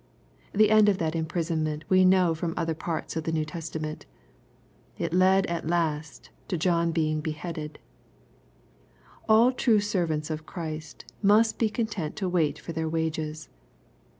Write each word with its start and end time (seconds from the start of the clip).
The 0.51 0.71
end 0.71 0.89
of 0.89 0.97
that 0.97 1.13
imprisonment 1.15 1.83
we 1.87 2.05
know 2.05 2.33
from 2.33 2.55
other 2.57 2.73
parts 2.73 3.15
of 3.15 3.23
the 3.23 3.31
New 3.31 3.45
Testament. 3.45 4.07
It 4.97 5.13
led 5.13 5.45
at 5.45 5.67
last 5.67 6.31
to 6.47 6.57
John 6.57 6.91
being 6.91 7.21
beheaded. 7.21 7.77
All 9.29 9.51
true 9.51 9.79
servants 9.79 10.31
of 10.31 10.47
Christ 10.47 11.05
must 11.21 11.59
be 11.59 11.69
content 11.69 12.15
to 12.15 12.27
wait 12.27 12.57
for 12.57 12.71
their 12.73 12.89
wages. 12.89 13.47